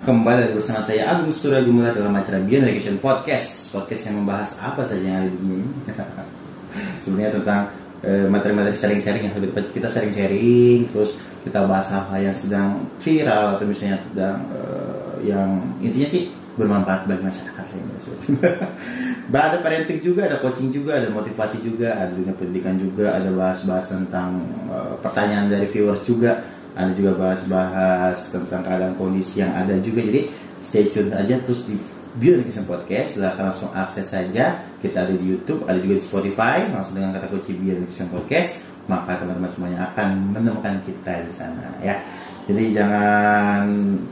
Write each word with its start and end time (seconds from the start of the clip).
Kembali 0.00 0.48
lagi 0.48 0.56
bersama 0.56 0.80
saya 0.80 1.12
Agung 1.12 1.28
Surya 1.28 1.60
Gumula 1.60 1.92
dalam 1.92 2.16
acara 2.16 2.40
Beyond 2.40 2.72
Education 2.72 2.96
Podcast. 3.04 3.68
Podcast 3.68 4.08
yang 4.08 4.24
membahas 4.24 4.56
apa 4.56 4.80
saja 4.80 5.04
yang 5.04 5.16
ada 5.20 5.28
di 5.28 5.36
dunia 5.36 5.60
ini. 5.60 5.76
Sebenarnya 7.04 7.36
tentang 7.36 7.60
eh, 8.00 8.24
materi-materi 8.24 8.72
sharing-sharing 8.72 9.28
yang 9.28 9.36
lebih 9.36 9.60
kita 9.60 9.92
sharing-sharing 9.92 10.88
Terus 10.88 11.20
kita 11.44 11.68
bahas 11.68 11.92
hal-hal 11.92 12.16
yang 12.16 12.32
sedang 12.32 12.88
viral 12.96 13.60
atau 13.60 13.68
misalnya 13.68 14.00
sedang 14.00 14.40
eh, 14.48 15.36
yang 15.36 15.68
intinya 15.84 16.08
sih 16.08 16.32
bermanfaat 16.56 17.04
bagi 17.04 17.20
masyarakat 17.20 17.64
lainnya 17.68 18.00
Ada 19.52 19.60
parenting 19.60 20.00
juga, 20.00 20.32
ada 20.32 20.40
coaching 20.40 20.72
juga, 20.72 20.96
ada 20.96 21.12
motivasi 21.12 21.60
juga, 21.60 21.92
ada 21.92 22.08
dunia 22.16 22.32
pendidikan 22.32 22.80
juga, 22.80 23.20
ada 23.20 23.28
bahas-bahas 23.28 23.92
tentang 23.92 24.48
eh, 24.64 24.96
pertanyaan 25.04 25.52
dari 25.52 25.68
viewers 25.68 26.00
juga 26.08 26.49
ada 26.74 26.90
juga 26.94 27.16
bahas-bahas 27.18 28.30
tentang 28.30 28.62
keadaan 28.62 28.94
kondisi 28.94 29.42
yang 29.42 29.54
ada 29.54 29.74
juga. 29.78 30.04
Jadi 30.04 30.30
stay 30.60 30.86
tune 30.90 31.14
aja 31.14 31.38
terus 31.42 31.66
di 31.66 31.74
Bio 32.18 32.38
Education 32.38 32.66
Podcast. 32.66 33.18
Silahkan 33.18 33.50
langsung 33.50 33.70
akses 33.72 34.10
saja. 34.10 34.62
Kita 34.82 35.06
ada 35.06 35.14
di 35.14 35.24
YouTube 35.24 35.66
ada 35.66 35.78
juga 35.78 35.98
di 35.98 36.04
Spotify. 36.04 36.66
Langsung 36.68 36.98
dengan 36.98 37.16
kata 37.16 37.30
kunci 37.30 37.54
Bio 37.56 37.78
Education 37.78 38.10
Podcast 38.10 38.70
maka 38.90 39.22
teman-teman 39.22 39.46
semuanya 39.46 39.78
akan 39.94 40.34
menemukan 40.34 40.82
kita 40.82 41.22
di 41.22 41.30
sana 41.30 41.70
ya. 41.78 42.02
Jadi 42.50 42.74
jangan 42.74 43.62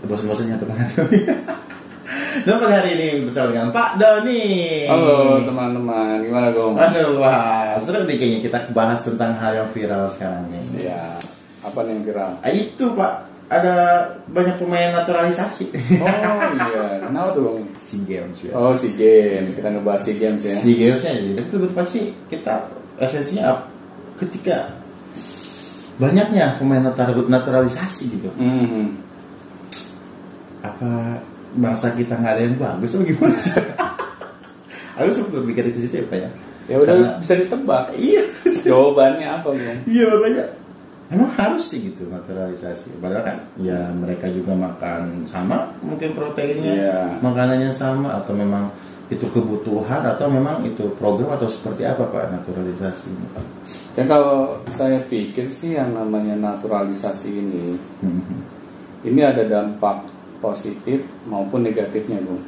bosan-bosannya 0.07 0.63
menghadapi. 0.63 1.19
Dan 2.47 2.57
pada 2.63 2.81
hari 2.81 2.95
ini 2.95 3.27
bersama 3.27 3.51
dengan 3.51 3.69
Pak 3.75 3.99
Doni. 3.99 4.87
Halo 4.87 5.43
teman-teman, 5.43 6.23
gimana 6.23 6.49
Gong? 6.55 6.79
Aduh, 6.79 7.19
wah, 7.19 7.77
seru 7.83 8.07
nih 8.07 8.17
kayaknya 8.17 8.41
kita 8.47 8.59
bahas 8.71 9.03
tentang 9.03 9.35
hal 9.37 9.53
yang 9.59 9.69
viral 9.75 10.07
sekarang 10.07 10.47
ini. 10.55 10.89
Ya, 10.89 11.19
apa 11.69 11.79
nih 11.83 11.93
yang 11.93 12.05
viral? 12.05 12.33
Ah, 12.39 12.51
itu 12.51 12.85
Pak, 12.91 13.13
ada 13.49 13.75
banyak 14.27 14.57
pemain 14.57 14.93
naturalisasi. 14.93 15.73
Oh 16.01 16.09
iya, 16.51 17.01
kenapa 17.01 17.29
tuh 17.31 17.43
Gong? 17.45 17.59
SEA 17.79 18.01
Games 18.05 18.37
ya. 18.41 18.53
Oh 18.53 18.73
SEA 18.73 18.93
Games, 18.93 19.53
kita 19.53 19.69
ngebahas 19.69 20.01
SEA 20.01 20.17
Games 20.17 20.43
ya. 20.43 20.55
SEA 20.55 20.75
Games 20.75 21.01
ya, 21.01 21.13
jadi 21.13 21.33
itu 21.39 21.57
betul 21.57 21.85
sih 21.85 22.05
kita 22.27 22.69
esensinya 22.97 23.65
ketika 24.17 24.75
banyaknya 25.97 26.57
pemain 26.57 26.83
natur- 26.83 27.27
naturalisasi 27.27 28.05
gitu. 28.13 28.29
Mhm. 28.35 28.85
Apa 30.61 31.23
bangsa 31.55 31.91
kita 31.93 32.15
nggak 32.15 32.35
ada 32.35 32.43
yang 32.43 32.57
bagus 32.57 32.93
atau 32.93 33.05
gimana 33.05 33.35
sih? 33.35 33.55
Aku 34.99 35.09
sempat 35.11 35.31
berpikir 35.33 35.71
ke 35.71 35.79
situ 35.79 35.95
ya 35.97 36.05
Pak 36.05 36.19
ya. 36.19 36.31
Ya 36.69 36.77
udah 36.77 36.91
Karena- 36.91 37.17
bisa 37.23 37.33
ditebak. 37.35 37.85
Iya, 37.95 38.23
Jawabannya 38.59 39.27
apa 39.31 39.49
Gong? 39.49 39.79
iya 39.87 40.05
makanya 40.11 40.45
emang 41.09 41.31
harus 41.37 41.73
sih 41.73 41.81
gitu 41.93 42.05
naturalisasi. 42.09 43.01
Padahal 43.01 43.25
kan 43.25 43.39
ya 43.61 43.89
mereka 43.97 44.29
juga 44.29 44.53
makan 44.53 45.25
sama 45.29 45.73
mungkin 45.81 46.13
proteinnya, 46.13 46.75
Iya. 46.75 47.01
makanannya 47.25 47.73
sama 47.73 48.21
atau 48.21 48.37
memang 48.37 48.69
itu 49.09 49.25
kebutuhan 49.33 50.05
atau 50.05 50.29
memang 50.29 50.61
itu 50.69 50.85
program 51.01 51.33
atau 51.33 51.49
seperti 51.49 51.89
apa 51.89 52.05
Pak 52.13 52.29
naturalisasi? 52.29 53.09
Ya 53.97 54.05
kalau 54.05 54.61
saya 54.69 55.01
pikir 55.09 55.49
sih 55.49 55.81
yang 55.81 55.97
namanya 55.97 56.37
naturalisasi 56.37 57.29
ini, 57.33 57.81
Mhm. 58.05 58.37
ini 59.09 59.21
ada 59.25 59.49
dampak 59.49 60.05
positif 60.45 61.01
maupun 61.25 61.65
negatifnya 61.65 62.21
Gong. 62.21 62.45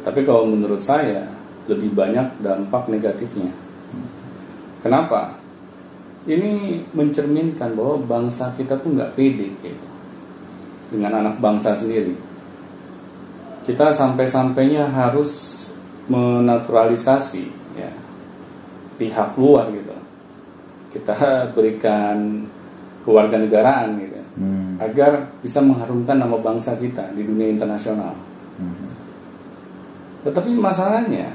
Tetapi 0.00 0.24
kalau 0.24 0.48
menurut 0.48 0.80
saya 0.80 1.28
lebih 1.68 1.92
banyak 1.92 2.40
dampak 2.40 2.88
negatifnya. 2.88 3.52
Kenapa? 4.80 5.36
Ini 6.24 6.80
mencerminkan 6.96 7.76
bahwa 7.76 8.00
bangsa 8.00 8.56
kita 8.56 8.80
tuh 8.80 8.96
nggak 8.96 9.12
pede 9.12 9.52
gitu. 9.60 9.84
dengan 10.94 11.20
anak 11.20 11.42
bangsa 11.42 11.74
sendiri. 11.74 12.14
Kita 13.66 13.90
sampai-sampainya 13.90 14.88
harus 14.94 15.58
menaturalisasi 16.06 17.44
ya 17.74 17.90
pihak 19.00 19.34
luar 19.34 19.68
gitu. 19.74 19.96
Kita 20.94 21.50
berikan 21.50 22.46
kewarganegaraan 23.02 23.98
gitu 24.00 24.14
Hmm. 24.34 24.74
agar 24.82 25.30
bisa 25.46 25.62
mengharumkan 25.62 26.18
nama 26.18 26.34
bangsa 26.34 26.74
kita 26.74 27.14
di 27.14 27.22
dunia 27.22 27.54
internasional. 27.54 28.18
Mhm. 28.58 28.90
Tetapi 30.26 30.50
masalahnya, 30.58 31.30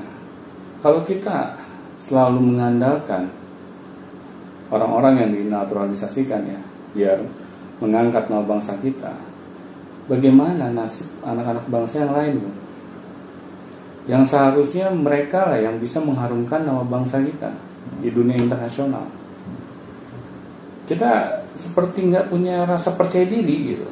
kalau 0.84 1.08
kita 1.08 1.56
selalu 1.96 2.44
mengandalkan 2.44 3.32
orang-orang 4.70 5.26
yang 5.26 5.32
dinaturalisasikan 5.34 6.42
ya, 6.46 6.60
biar 6.96 7.18
mengangkat 7.80 8.30
nama 8.30 8.44
bangsa 8.46 8.78
kita, 8.82 9.14
bagaimana 10.10 10.70
nasib 10.74 11.10
anak-anak 11.22 11.66
bangsa 11.70 12.06
yang 12.06 12.14
lain? 12.14 12.36
Yang 14.10 14.24
seharusnya 14.34 14.90
mereka 14.90 15.46
lah 15.46 15.62
yang 15.62 15.78
bisa 15.78 16.02
mengharumkan 16.02 16.66
nama 16.66 16.82
bangsa 16.82 17.22
kita 17.22 17.54
di 18.02 18.10
dunia 18.10 18.42
internasional. 18.42 19.06
Kita 20.90 21.46
seperti 21.54 22.10
nggak 22.10 22.34
punya 22.34 22.66
rasa 22.66 22.98
percaya 22.98 23.26
diri 23.30 23.78
gitu. 23.78 23.88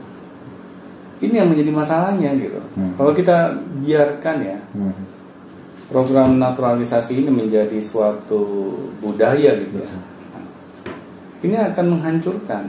Ini 1.22 1.46
yang 1.46 1.50
menjadi 1.54 1.70
masalahnya 1.74 2.34
gitu. 2.38 2.62
Hmm. 2.78 2.94
Kalau 2.98 3.14
kita 3.14 3.54
biarkan 3.82 4.38
ya 4.42 4.58
Mhm. 4.74 5.04
program 5.90 6.38
naturalisasi 6.38 7.26
ini 7.26 7.30
menjadi 7.30 7.78
suatu 7.78 8.74
budaya 9.02 9.54
gitu 9.58 9.78
ya. 9.82 9.92
Ini 11.38 11.56
akan 11.72 11.86
menghancurkan 11.98 12.64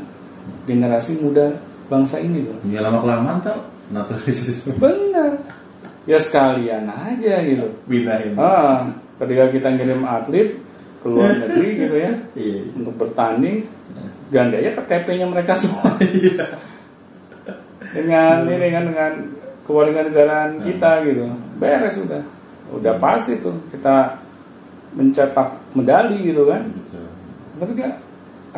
generasi 0.64 1.18
muda 1.18 1.56
bangsa 1.88 2.20
ini 2.20 2.44
loh. 2.44 2.56
Ya 2.68 2.80
lama 2.80 3.00
kelamaan 3.00 3.40
tau 3.40 3.58
naturalisasi 3.88 4.76
Benar. 4.76 5.40
Ya 6.04 6.16
sekalian 6.16 6.88
aja 6.88 7.34
gitu. 7.42 7.68
pindahin. 7.84 8.36
Ah, 8.36 8.88
ketika 9.16 9.48
kita 9.48 9.68
ngirim 9.72 10.04
atlet 10.04 10.56
ke 11.00 11.06
luar 11.06 11.32
negeri 11.40 11.68
gitu 11.78 11.96
ya 11.96 12.12
Iya. 12.34 12.60
untuk 12.74 12.94
bertanding, 12.96 13.64
ganti 14.28 14.54
aja 14.56 14.70
KTP-nya 14.74 15.26
mereka 15.26 15.52
semua. 15.60 15.96
dengan 17.88 18.44
ini 18.44 18.68
kan 18.68 18.84
dengan 18.84 19.12
kewarganegaraan 19.64 20.60
kita 20.60 20.90
gitu. 21.04 21.24
Beres 21.56 21.94
sudah. 21.96 22.22
Udah 22.68 23.00
pasti 23.00 23.40
tuh 23.40 23.56
kita 23.70 24.16
mencetak 24.92 25.56
medali 25.72 26.20
gitu 26.22 26.44
kan. 26.44 26.68
Betul. 26.68 27.06
Tapi 27.58 27.72
kan 27.74 27.92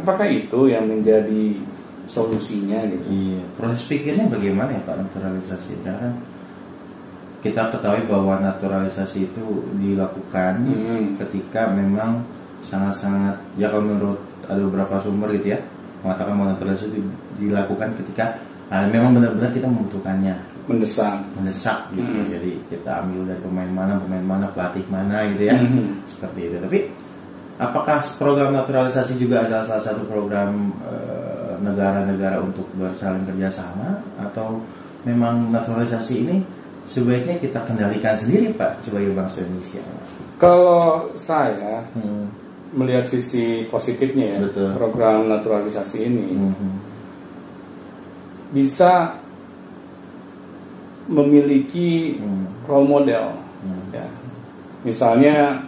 apakah 0.00 0.26
itu 0.26 0.60
yang 0.66 0.84
menjadi 0.84 1.56
solusinya 2.04 2.80
gitu? 2.88 3.04
Iya, 3.06 3.40
proses 3.54 3.86
pikirnya 3.86 4.26
bagaimana 4.26 4.74
ya 4.74 4.82
Pak 4.82 4.96
naturalisasi? 4.98 5.84
Karena 5.84 6.10
kan 6.10 6.14
kita 7.40 7.72
ketahui 7.72 8.04
bahwa 8.04 8.36
naturalisasi 8.36 9.32
itu 9.32 9.44
dilakukan 9.76 10.54
Hmm. 10.60 11.16
ketika 11.16 11.72
memang 11.72 12.20
sangat-sangat 12.60 13.40
ya 13.56 13.72
kalau 13.72 13.88
menurut 13.88 14.20
ada 14.44 14.60
beberapa 14.60 15.00
sumber 15.00 15.32
gitu 15.40 15.56
ya 15.56 15.60
mengatakan 16.04 16.36
bahwa 16.36 16.52
naturalisasi 16.52 16.92
itu 16.92 17.00
dilakukan 17.38 17.96
ketika 17.96 18.36
ah, 18.68 18.84
memang 18.84 19.16
benar-benar 19.16 19.52
kita 19.52 19.64
membutuhkannya 19.64 20.36
Mendesak. 20.68 21.18
mendesak 21.34 21.88
gitu. 21.90 22.06
Hmm. 22.06 22.30
Jadi 22.30 22.50
kita 22.68 23.02
ambil 23.02 23.26
dari 23.26 23.40
pemain 23.42 23.72
mana, 23.72 23.98
pemain 23.98 24.22
mana, 24.22 24.46
pelatih 24.54 24.84
mana 24.86 25.26
gitu 25.32 25.42
ya. 25.48 25.56
Mhm. 25.58 26.06
Seperti 26.06 26.40
itu. 26.46 26.56
Tapi 26.62 26.78
apakah 27.60 28.00
program 28.16 28.56
naturalisasi 28.56 29.21
juga 29.21 29.44
adalah 29.44 29.69
salah 29.69 29.84
satu 29.93 30.09
program 30.09 30.72
eh, 30.88 31.54
negara-negara 31.60 32.41
untuk 32.41 32.65
bersaling 32.72 33.28
kerjasama 33.28 34.00
atau 34.16 34.65
memang 35.04 35.53
naturalisasi 35.53 36.15
ini 36.25 36.37
sebaiknya 36.88 37.37
kita 37.37 37.60
kendalikan 37.69 38.16
sendiri 38.16 38.56
Pak 38.56 38.81
sebagai 38.81 39.12
bangsa 39.12 39.44
Indonesia? 39.44 39.84
Kalau 40.41 41.12
saya 41.12 41.84
Hmm. 41.93 42.32
melihat 42.72 43.04
sisi 43.04 43.68
positifnya 43.68 44.39
ya 44.39 44.39
Betul. 44.48 44.72
program 44.78 45.28
naturalisasi 45.28 45.98
ini 46.06 46.27
Mhm. 46.33 46.72
bisa 48.56 49.21
memiliki 51.10 52.16
Hmm. 52.16 52.47
role 52.65 52.89
model 52.89 53.27
Hmm. 53.66 53.83
ya 53.92 54.06
misalnya 54.86 55.66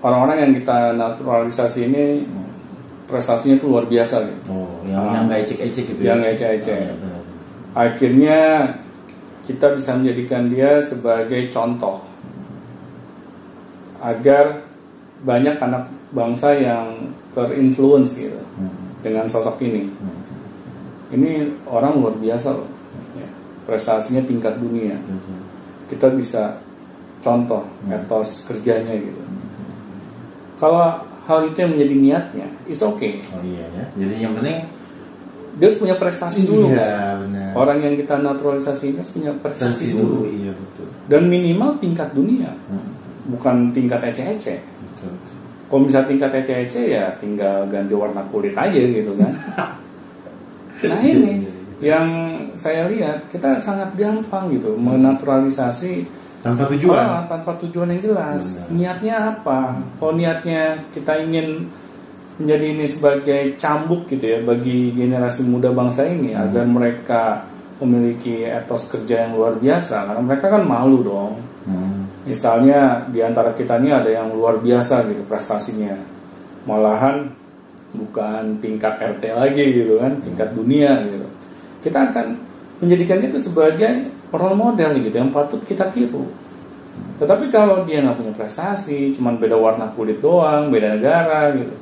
orang-orang 0.00 0.36
yang 0.40 0.52
kita 0.54 0.92
naturalisasi 0.92 1.80
ini 1.86 2.04
prestasinya 3.04 3.56
itu 3.56 3.66
luar 3.66 3.84
biasa 3.84 4.22
gitu 4.22 4.40
Oh, 4.48 4.80
yang 4.84 5.02
Ah. 5.02 5.12
yang 5.12 5.22
nggak 5.26 5.40
ecek-ecek 5.44 5.84
gitu 5.88 6.00
Yang 6.00 6.06
ya? 6.06 6.14
nggak 6.16 6.32
ecek-ecek. 6.32 6.78
Oh, 6.80 6.96
benar. 6.96 7.22
akhirnya 7.70 8.38
kita 9.40 9.66
bisa 9.72 9.90
menjadikan 9.94 10.46
dia 10.46 10.78
sebagai 10.80 11.46
contoh 11.48 12.02
agar 14.00 14.64
banyak 15.20 15.56
anak 15.56 15.84
bangsa 16.10 16.56
yang 16.56 17.12
terinfluence 17.30 18.16
gitu 18.18 18.40
Mhm. 18.56 19.04
dengan 19.04 19.26
sosok 19.26 19.60
ini 19.60 19.86
Mhm. 19.86 20.18
ini 21.12 21.30
orang 21.64 21.94
luar 21.94 22.14
biasa 22.16 22.50
loh 22.52 22.70
Ya, 23.12 23.26
prestasinya 23.66 24.22
tingkat 24.22 24.56
dunia 24.56 24.96
Mhm. 24.96 25.36
kita 25.86 26.10
bisa 26.10 26.58
contoh 27.20 27.62
Hmm. 27.84 27.92
etos 27.92 28.42
kerjanya 28.44 28.96
gitu 28.96 29.22
kalau 30.60 30.84
hal 31.24 31.38
itu 31.42 31.56
yang 31.56 31.72
menjadi 31.72 31.94
niatnya 31.96 32.46
it's 32.64 32.82
okay 32.82 33.18
Oh 33.32 33.40
iya 33.40 33.64
ya. 33.72 33.84
Jadi 33.96 34.14
yang 34.20 34.36
penting 34.36 34.68
dia 35.50 35.66
harus 35.66 35.76
punya 35.76 35.96
prestasi 35.96 36.46
dulu. 36.46 36.70
Iya, 36.70 37.20
benar. 37.20 37.50
Orang 37.52 37.78
yang 37.80 37.92
kita 37.92 38.16
naturalisasi 38.16 38.94
ini 38.94 38.96
harus 38.96 39.12
punya 39.12 39.32
prestasi 39.34 39.90
Prestasi 39.90 39.92
dulu. 39.92 40.06
dulu, 40.06 40.22
iya 40.30 40.52
betul. 40.54 40.86
Dan 41.04 41.22
minimal 41.26 41.76
tingkat 41.76 42.14
dunia, 42.14 42.54
Hmm, 42.70 42.94
bukan 43.28 43.68
tingkat 43.70 44.00
ece-ece. 44.00 44.62
betul, 44.62 45.10
betul. 45.10 45.36
Kalau 45.68 45.82
bisa 45.84 46.00
tingkat 46.02 46.30
ece-ece 46.34 46.82
ya 46.88 47.12
tinggal 47.16 47.66
ganti 47.66 47.92
warna 47.92 48.22
kulit 48.30 48.54
aja 48.54 48.78
gitu 48.78 49.12
kan. 49.18 49.32
nah 50.88 51.00
ini 51.02 51.44
yang 51.82 52.06
saya 52.54 52.88
lihat 52.88 53.28
kita 53.28 53.56
sangat 53.56 53.92
gampang 53.94 54.48
gitu 54.50 54.72
menaturalisasi 54.74 56.08
Tanpa 56.40 56.64
tujuan. 56.72 57.04
Ah, 57.04 57.24
tanpa 57.28 57.52
tujuan 57.60 57.92
yang 57.92 58.00
jelas. 58.00 58.64
Benar. 58.64 58.72
Niatnya 58.72 59.16
apa? 59.36 59.76
Kalau 60.00 60.12
niatnya 60.16 60.88
kita 60.96 61.20
ingin 61.20 61.68
menjadi 62.40 62.66
ini 62.72 62.86
sebagai 62.88 63.40
cambuk 63.60 64.08
gitu 64.08 64.24
ya 64.24 64.40
bagi 64.40 64.96
generasi 64.96 65.44
muda 65.44 65.68
bangsa 65.68 66.08
ini 66.08 66.32
Hmm. 66.32 66.48
agar 66.48 66.64
mereka 66.64 67.22
memiliki 67.84 68.48
etos 68.48 68.88
kerja 68.88 69.28
yang 69.28 69.36
luar 69.36 69.60
biasa 69.60 70.08
karena 70.08 70.22
mereka 70.24 70.46
kan 70.48 70.64
malu 70.64 71.04
dong. 71.04 71.34
Hmm. 71.68 72.08
Misalnya 72.24 73.04
di 73.12 73.20
antara 73.20 73.52
kita 73.52 73.76
ini 73.76 73.92
ada 73.92 74.08
yang 74.08 74.32
luar 74.32 74.56
biasa 74.60 75.04
gitu 75.12 75.20
prestasinya. 75.28 75.92
Malahan 76.64 77.28
bukan 77.92 78.60
tingkat 78.64 78.96
RT 78.96 79.24
lagi 79.36 79.64
gitu 79.76 80.00
kan, 80.00 80.16
tingkat 80.24 80.48
dunia 80.56 81.04
gitu. 81.04 81.28
Kita 81.84 82.08
akan 82.12 82.26
menjadikannya 82.80 83.28
itu 83.28 83.40
sebagai 83.40 84.08
role 84.30 84.56
model 84.58 84.98
gitu 85.02 85.14
yang 85.14 85.30
patut 85.34 85.62
kita 85.66 85.90
tiru. 85.90 86.26
Tetapi 87.20 87.52
kalau 87.52 87.84
dia 87.84 88.00
nggak 88.00 88.16
punya 88.16 88.32
prestasi, 88.32 89.12
cuman 89.12 89.36
beda 89.36 89.54
warna 89.58 89.92
kulit 89.92 90.24
doang, 90.24 90.72
beda 90.72 90.96
negara 90.96 91.52
gitu, 91.52 91.74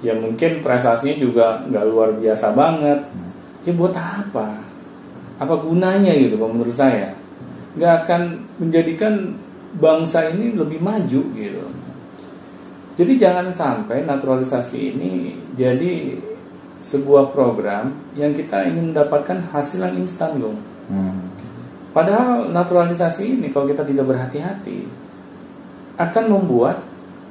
ya 0.00 0.16
mungkin 0.16 0.64
prestasinya 0.64 1.16
juga 1.20 1.46
nggak 1.68 1.84
luar 1.84 2.08
biasa 2.16 2.56
banget. 2.56 3.00
Ya 3.68 3.72
buat 3.76 3.92
apa? 3.92 4.64
Apa 5.38 5.54
gunanya 5.60 6.16
gitu, 6.16 6.40
kalau 6.40 6.56
menurut 6.56 6.72
saya? 6.72 7.12
Nggak 7.76 7.94
akan 8.06 8.22
menjadikan 8.56 9.36
bangsa 9.76 10.32
ini 10.32 10.56
lebih 10.56 10.80
maju 10.80 11.20
gitu. 11.36 11.64
Jadi 12.98 13.12
jangan 13.14 13.46
sampai 13.52 14.02
naturalisasi 14.02 14.98
ini 14.98 15.36
jadi 15.54 16.18
sebuah 16.82 17.30
program 17.30 17.94
yang 18.18 18.34
kita 18.34 18.66
ingin 18.66 18.90
mendapatkan 18.90 19.38
hasil 19.54 19.86
yang 19.86 20.02
instan 20.02 20.38
loh. 20.42 20.56
Hmm. 20.90 21.17
Padahal 21.90 22.52
naturalisasi 22.52 23.40
ini 23.40 23.46
kalau 23.50 23.66
kita 23.66 23.82
tidak 23.82 24.06
berhati-hati 24.06 24.86
akan 25.98 26.24
membuat 26.30 26.84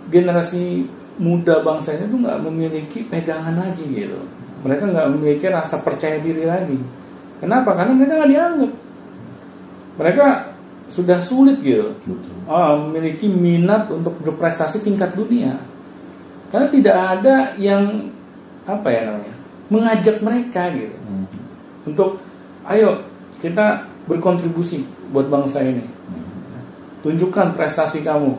generasi 0.09 0.87
muda 1.17 1.61
bangsa 1.63 1.95
ini 1.95 2.09
tuh 2.09 2.19
nggak 2.19 2.39
memiliki 2.45 2.99
pegangan 3.07 3.55
lagi 3.55 3.85
gitu. 3.87 4.19
Mereka 4.65 4.89
nggak 4.91 5.07
memiliki 5.13 5.45
rasa 5.47 5.81
percaya 5.85 6.19
diri 6.19 6.43
lagi. 6.43 6.77
Kenapa? 7.37 7.77
Karena 7.77 7.93
mereka 7.93 8.17
nggak 8.17 8.31
dianggap. 8.33 8.71
Mereka 9.97 10.25
sudah 10.87 11.19
sulit 11.19 11.59
gitu 11.59 11.91
Betul. 12.07 12.35
ah, 12.47 12.79
memiliki 12.79 13.27
minat 13.27 13.91
untuk 13.91 14.15
berprestasi 14.23 14.81
tingkat 14.85 15.13
dunia. 15.13 15.59
Karena 16.47 16.67
tidak 16.71 16.95
ada 16.95 17.35
yang 17.59 18.07
apa 18.63 18.87
ya 18.87 19.01
namanya 19.07 19.35
mengajak 19.67 20.19
mereka 20.23 20.71
gitu 20.75 20.95
Hmm. 21.07 21.27
untuk 21.87 22.19
ayo 22.67 23.03
kita 23.39 23.83
berkontribusi 24.07 24.87
buat 25.11 25.27
bangsa 25.27 25.61
ini. 25.61 25.83
Tunjukkan 27.03 27.53
prestasi 27.53 28.01
kamu. 28.01 28.33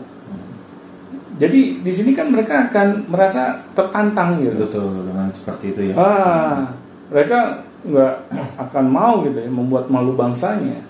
Jadi 1.38 1.87
di 1.87 1.93
sini 1.94 2.19
kan 2.19 2.35
mereka 2.35 2.67
akan 2.67 3.06
merasa 3.06 3.62
tertantang 3.76 4.43
gitu. 4.43 4.59
Betul 4.59 4.91
dengan 5.06 5.31
seperti 5.31 5.65
itu 5.70 5.81
ya. 5.93 5.94
Ah, 5.94 6.75
mereka 7.15 7.62
nggak 7.87 8.15
akan 8.59 8.85
mau 8.91 9.23
gitu 9.23 9.38
ya 9.38 9.47
membuat 9.47 9.87
malu 9.87 10.19
bangsanya. 10.19 10.82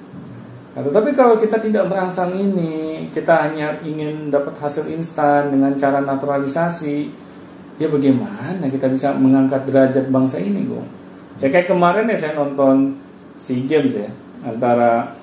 Nah, 0.72 0.82
tetapi 0.86 1.10
kalau 1.12 1.36
kita 1.36 1.60
tidak 1.60 1.90
merangsang 1.90 2.32
ini, 2.32 3.10
kita 3.12 3.50
hanya 3.50 3.76
ingin 3.82 4.30
dapat 4.32 4.56
hasil 4.56 4.88
instan 4.94 5.52
dengan 5.52 5.74
cara 5.76 6.00
naturalisasi, 6.00 7.10
ya 7.82 7.90
bagaimana 7.90 8.62
kita 8.70 8.86
bisa 8.88 9.12
mengangkat 9.18 9.68
derajat 9.68 10.06
bangsa 10.08 10.38
ini, 10.38 10.64
Bung? 10.64 10.86
Ya 11.42 11.50
kayak 11.50 11.68
kemarin 11.68 12.08
ya 12.08 12.16
saya 12.16 12.32
nonton 12.38 12.96
SEA 13.36 13.66
Games 13.68 13.94
ya 13.94 14.10
antara 14.40 15.14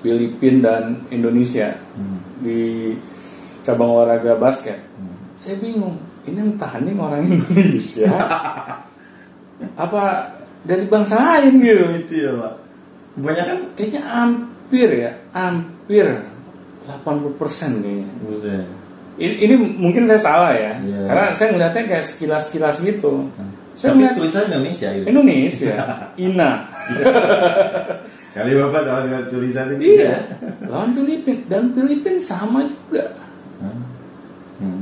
Filipina 0.00 0.58
dan 0.62 0.84
Indonesia 1.08 1.78
Hmm. 1.94 2.18
di 2.40 2.90
cabang 3.62 3.92
olahraga 3.92 4.34
basket 4.34 4.78
Hmm. 4.96 5.14
saya 5.34 5.56
bingung 5.56 5.94
ini 6.22 6.38
yang 6.38 6.54
tanding 6.56 6.96
orang 6.96 7.22
Indonesia 7.22 8.10
apa 9.76 10.02
dari 10.62 10.86
bangsa 10.86 11.18
lain 11.18 11.58
gitu 11.58 11.84
Itu 12.00 12.14
ya 12.16 12.30
pak. 12.36 12.54
Banyak 13.12 13.44
kan? 13.44 13.58
kayaknya 13.74 14.02
hampir 14.04 14.88
ya 14.90 15.10
hampir 15.30 16.06
80% 16.82 17.78
kayaknya 17.78 18.08
Buset. 18.20 18.64
ini, 19.14 19.34
ini 19.38 19.54
mungkin 19.54 20.02
saya 20.02 20.18
salah 20.18 20.52
ya 20.52 20.72
Iya. 20.78 21.00
karena 21.06 21.24
saya 21.30 21.48
ngeliatnya 21.52 21.82
kayak 21.86 22.04
sekilas-sekilas 22.04 22.76
gitu 22.80 23.28
saya 23.72 23.92
Tapi 23.92 23.98
ngeliat 24.00 24.14
tulisan 24.16 24.44
Indonesia 24.48 24.88
gitu. 24.90 25.04
Indonesia 25.06 25.74
Ina 26.16 26.50
Kali 28.32 28.50
bapak 28.54 28.80
salah 28.82 29.02
dengan 29.02 29.22
tulisan 29.28 29.66
itu. 29.70 29.82
iya 29.92 30.16
lawan 30.64 30.90
Filipina 30.92 31.36
dan 31.46 31.62
Filipina 31.70 32.16
sama 32.18 32.64
juga 32.64 33.04
Hmm. 33.58 33.78
Hmm. 34.58 34.80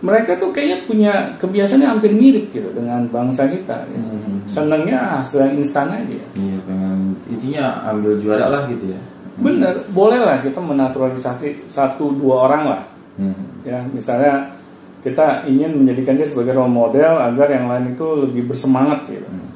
mereka 0.00 0.36
tuh 0.36 0.48
kayaknya 0.48 0.78
punya 0.84 1.12
kebiasaan 1.36 1.80
yang 1.80 1.92
hampir 1.94 2.10
mirip 2.10 2.48
gitu 2.50 2.70
dengan 2.70 3.02
bangsa 3.06 3.44
kita 3.44 3.82
gitu. 3.86 3.98
Hmm. 3.98 4.38
senangnya 4.46 5.18
hasil 5.18 5.42
yang 5.42 5.54
instan 5.56 5.90
aja 5.90 6.20
Iya 6.32 6.56
pengen 6.62 7.00
intinya 7.26 7.64
ambil 7.88 8.14
juara 8.16 8.46
lah 8.46 8.62
gitu 8.66 8.88
ya. 8.88 9.00
bener 9.36 9.74
boleh 9.88 10.18
lah 10.18 10.38
kita 10.38 10.58
menaturalisasi 10.58 11.66
satu 11.66 12.12
dua 12.12 12.46
orang 12.46 12.62
lah 12.68 12.82
Hmm. 13.16 13.34
ya 13.62 13.82
misalnya 13.86 14.54
kita 15.00 15.44
ingin 15.44 15.76
menjadikan 15.76 16.14
dia 16.14 16.24
sebagai 16.24 16.52
role 16.52 16.70
model 16.70 17.20
agar 17.20 17.48
yang 17.48 17.66
lain 17.66 17.90
itu 17.90 18.06
lebih 18.20 18.46
bersemangat 18.46 19.04
gitu 19.06 19.26
Hmm. 19.26 19.49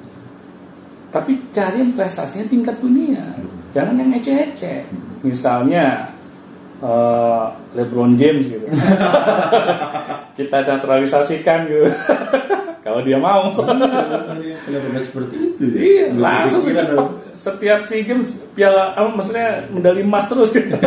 Tapi 1.15 1.39
cari 1.55 1.79
yang 1.79 1.95
prestasinya 1.95 2.51
tingkat 2.51 2.75
dunia 2.83 3.23
jangan 3.71 3.95
yang 3.95 4.11
ece-ece 4.19 4.83
misalnya 5.23 6.11
eh, 6.83 7.45
LeBron 7.79 8.19
James 8.19 8.51
gitu 8.51 8.67
kita 10.39 10.57
naturalisasikan 10.67 11.71
gitu 11.71 11.87
kalau 12.85 13.01
dia 13.01 13.17
mau 13.23 13.55
Kenapa 14.65 14.87
nggak 14.93 15.05
seperti 15.05 15.35
itu? 15.37 15.63
ya? 15.73 15.77
Iya, 15.81 16.05
langsung 16.17 16.65
cepat. 16.69 17.09
Setiap 17.37 17.81
SEA 17.85 18.05
Games 18.05 18.29
piala 18.57 18.97
apa 18.97 19.09
maksudnya 19.13 19.69
medali 19.69 20.01
emas 20.05 20.25
terus 20.29 20.53
gitu. 20.53 20.73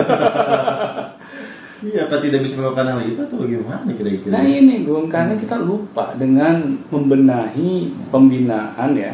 Iya, 1.78 2.10
apa 2.10 2.18
tidak 2.18 2.42
bisa 2.42 2.58
melakukan 2.58 2.90
hal 2.90 3.06
itu 3.06 3.22
atau 3.22 3.38
bagaimana 3.38 3.86
kira-kira? 3.94 4.34
Nah 4.34 4.42
ini 4.50 4.82
Gung, 4.82 5.06
karena 5.06 5.38
kita 5.38 5.62
lupa 5.62 6.10
dengan 6.18 6.74
membenahi 6.90 7.94
pembinaan 8.10 8.98
ya. 8.98 9.14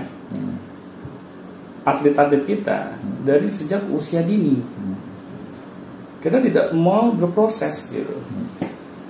Atlet-atlet 1.83 2.43
kita 2.43 2.95
dari 3.23 3.47
sejak 3.47 3.83
usia 3.91 4.23
dini. 4.23 4.55
Hmm. 4.57 4.95
Kita 6.19 6.39
tidak 6.39 6.71
mau 6.71 7.11
berproses 7.11 7.91
gitu. 7.91 8.15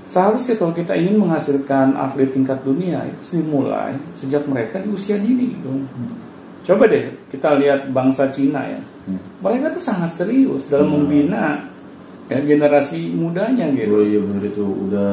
Seharusnya 0.03 0.59
kalau 0.59 0.75
kita 0.75 0.97
ingin 0.97 1.15
menghasilkan 1.15 1.95
atlet 1.95 2.33
tingkat 2.33 2.59
dunia 2.61 3.07
itu 3.07 3.39
dimulai 3.39 3.95
sejak 4.11 4.43
mereka 4.45 4.81
di 4.81 4.89
usia 4.91 5.15
dini. 5.15 5.55
Gung. 5.63 5.87
Coba 6.63 6.87
deh 6.87 7.13
kita 7.29 7.55
lihat 7.55 7.87
bangsa 7.89 8.27
Cina 8.29 8.65
ya. 8.65 8.81
Hmm. 9.07 9.19
Mereka 9.39 9.75
tuh 9.75 9.83
sangat 9.83 10.11
serius 10.11 10.67
dalam 10.67 10.89
Hmm. 10.91 10.95
membina 11.05 11.69
ya, 12.27 12.39
generasi 12.39 13.11
mudanya 13.13 13.67
Oh 13.67 13.75
gitu. 13.75 13.95
iya 14.01 14.19
benar 14.23 14.43
itu 14.43 14.63
udah 14.63 15.09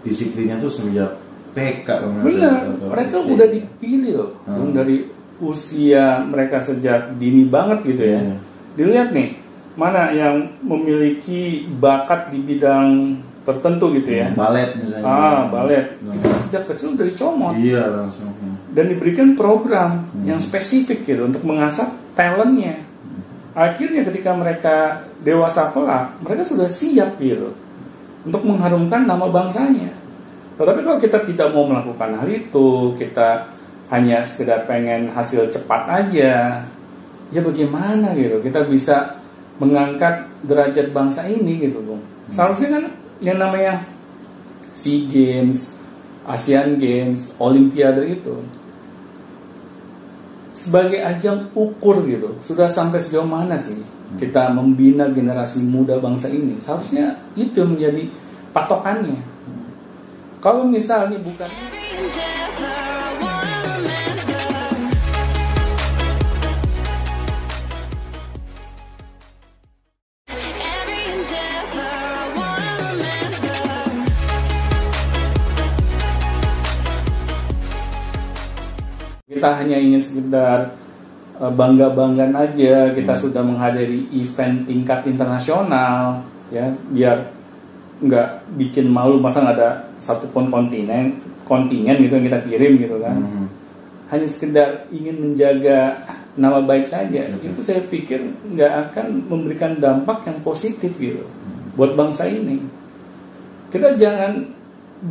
disiplinnya 0.00 0.56
tuh 0.62 0.70
semenjak 0.70 1.10
TK 1.54 1.86
Benar, 2.26 2.66
mereka 2.82 3.22
udah 3.22 3.46
dipilih 3.46 4.12
loh 4.18 4.30
Hmm. 4.46 4.74
dari 4.74 5.06
usia 5.38 6.22
mereka 6.22 6.58
sejak 6.58 7.16
dini 7.16 7.44
banget 7.44 7.82
gitu 7.84 8.02
ya. 8.02 8.20
Iya. 8.20 8.36
Dilihat 8.74 9.08
nih 9.10 9.28
mana 9.74 10.14
yang 10.14 10.54
memiliki 10.62 11.66
bakat 11.68 12.30
di 12.30 12.38
bidang 12.38 13.18
tertentu 13.42 13.92
gitu 13.92 14.08
ya. 14.08 14.30
Balet 14.32 14.72
misalnya. 14.78 15.04
Ah, 15.04 15.40
balet. 15.46 15.98
Nah. 16.00 16.14
Itu 16.16 16.28
sejak 16.48 16.64
kecil 16.66 16.94
dari 16.94 17.12
comot 17.12 17.52
Iya 17.54 17.82
langsung. 17.90 18.30
dan 18.74 18.90
diberikan 18.90 19.34
program 19.34 20.10
Hmm. 20.10 20.26
yang 20.26 20.38
spesifik 20.38 21.04
gitu 21.04 21.26
untuk 21.26 21.42
mengasah 21.42 21.90
talentnya. 22.14 22.82
Akhirnya 23.54 24.02
ketika 24.02 24.34
mereka 24.34 24.76
dewasa 25.22 25.70
kelak, 25.70 26.10
mereka 26.18 26.42
sudah 26.42 26.66
siap 26.66 27.14
gitu 27.22 27.54
untuk 28.26 28.42
mengharumkan 28.42 29.06
nama 29.06 29.30
bangsanya. 29.30 29.94
Tetapi 30.54 30.80
kalau 30.82 30.98
kita 30.98 31.22
tidak 31.22 31.54
mau 31.54 31.66
melakukan 31.66 32.18
hal 32.18 32.26
itu, 32.26 32.94
kita 32.98 33.53
hanya 33.94 34.26
sekedar 34.26 34.66
pengen 34.66 35.06
hasil 35.14 35.54
cepat 35.54 35.86
aja, 35.86 36.66
ya 37.30 37.40
bagaimana 37.40 38.10
gitu? 38.18 38.42
Kita 38.42 38.66
bisa 38.66 39.22
mengangkat 39.62 40.26
derajat 40.42 40.90
bangsa 40.90 41.30
ini 41.30 41.62
gitu, 41.62 41.78
Bung. 41.78 42.02
Seharusnya 42.34 42.74
kan 42.74 42.84
yang 43.22 43.38
namanya 43.38 43.86
SEA 44.74 45.06
Games, 45.06 45.78
Asian 46.26 46.82
Games, 46.82 47.38
Olimpiade 47.38 48.02
itu 48.10 48.34
sebagai 50.50 50.98
ajang 50.98 51.54
ukur 51.54 52.02
gitu. 52.02 52.34
Sudah 52.42 52.66
sampai 52.66 52.98
sejauh 52.98 53.26
mana 53.26 53.54
sih 53.54 53.78
kita 54.18 54.50
membina 54.50 55.06
generasi 55.06 55.62
muda 55.62 56.02
bangsa 56.02 56.26
ini? 56.26 56.58
Seharusnya 56.58 57.22
itu 57.38 57.62
menjadi 57.62 58.10
patokannya. 58.50 59.22
Kalau 60.42 60.66
misalnya 60.66 61.18
bukan 61.22 61.50
kita 79.44 79.60
hanya 79.60 79.76
ingin 79.76 80.00
sekedar 80.00 80.72
eh, 81.36 81.52
bangga-banggaan 81.52 82.32
aja. 82.32 82.96
Kita 82.96 83.12
sudah 83.12 83.44
menghadiri 83.44 84.08
event 84.16 84.64
tingkat 84.64 85.04
internasional 85.04 86.24
ya 86.48 86.72
biar 86.88 87.28
nggak 88.00 88.56
bikin 88.56 88.88
malu 88.88 89.20
masa 89.20 89.44
nggak 89.44 89.56
ada 89.60 89.70
satupun 90.00 90.48
kontinen 90.48 91.20
kontingen 91.44 92.00
gitu 92.00 92.16
yang 92.16 92.24
kita 92.32 92.40
kirim 92.48 92.72
gitu 92.80 92.96
kan. 93.04 93.20
Hmm. 93.20 93.48
hanya 94.08 94.28
sekedar 94.28 94.68
ingin 94.88 95.16
menjaga 95.20 96.00
nama 96.40 96.64
baik 96.64 96.88
saja. 96.88 97.28
Betul. 97.28 97.52
itu 97.52 97.60
saya 97.60 97.84
pikir 97.84 98.24
nggak 98.48 98.72
akan 98.88 99.28
memberikan 99.28 99.76
dampak 99.76 100.24
yang 100.24 100.40
positif 100.40 100.96
gitu 100.96 101.20
buat 101.76 101.92
bangsa 101.92 102.32
ini. 102.32 102.64
Kita 103.68 103.92
jangan 103.92 104.40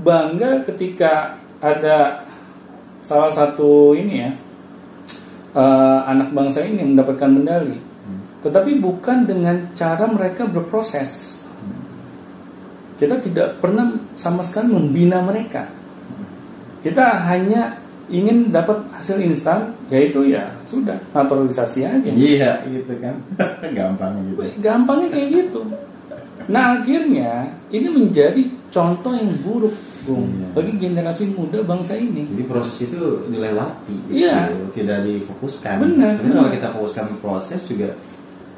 bangga 0.02 0.66
ketika 0.66 1.38
ada 1.62 2.26
salah 3.04 3.28
satu 3.28 3.92
ini 3.92 4.14
ya 4.24 4.32
eh, 5.54 6.00
anak 6.08 6.32
bangsa 6.32 6.64
ini 6.64 6.82
mendapatkan 6.88 7.30
medali. 7.30 7.78
Tetapi 8.44 8.80
bukan 8.80 9.24
dengan 9.24 9.72
cara 9.76 10.04
mereka 10.08 10.44
berproses. 10.48 11.40
Kita 13.00 13.20
tidak 13.20 13.60
pernah 13.60 13.96
sama 14.20 14.44
sekali 14.44 14.72
membina 14.72 15.24
mereka. 15.24 15.68
Kita 16.84 17.24
hanya 17.32 17.80
ingin 18.12 18.52
dapat 18.52 18.84
hasil 18.92 19.24
instan 19.24 19.72
yaitu 19.88 20.28
ya 20.28 20.52
sudah 20.68 21.00
naturalisasi 21.16 21.88
aja. 21.88 22.12
Iya 22.12 22.52
gitu 22.68 23.00
kan. 23.00 23.16
Gampangnya 23.78 24.22
gitu. 24.28 24.42
gampangnya 24.60 25.08
kayak 25.08 25.30
gitu. 25.32 25.62
Nah 26.52 26.80
akhirnya 26.80 27.56
ini 27.72 27.88
menjadi 27.88 28.44
contoh 28.68 29.16
yang 29.16 29.32
buruk 29.40 29.72
Bung, 30.04 30.28
Iya. 30.28 30.48
bagi 30.52 30.74
generasi 30.78 31.24
muda 31.30 31.60
bangsa 31.62 31.96
ini 31.96 32.28
Jadi 32.28 32.44
proses 32.44 32.76
itu 32.84 33.00
dilewati, 33.26 33.96
gitu. 34.06 34.20
Iya. 34.20 34.52
tidak 34.72 35.04
difokuskan. 35.04 35.80
Benar, 35.80 36.12
Sebenarnya 36.14 36.20
benar. 36.20 36.36
kalau 36.38 36.52
kita 36.52 36.68
fokuskan 36.72 37.06
proses 37.18 37.62
juga 37.64 37.90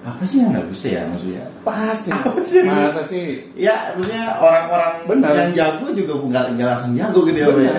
apa 0.01 0.21
sih 0.21 0.37
yang 0.37 0.49
nggak 0.51 0.69
bisa 0.69 0.87
ya 0.87 1.01
maksudnya? 1.03 1.45
pasti 1.61 2.09
Apa 2.09 2.37
sih? 2.39 2.61
masa 2.61 3.01
sih 3.01 3.25
Ya, 3.53 3.93
maksudnya 3.93 4.37
orang-orang 4.37 4.93
Benar. 5.07 5.31
yang 5.35 5.51
jago 5.51 5.85
juga 5.91 6.13
nggak 6.19 6.45
nggak 6.53 6.67
langsung 6.67 6.93
jago 6.93 7.19
gitu 7.23 7.37
ya, 7.37 7.45
ya. 7.45 7.53
Benar. 7.55 7.77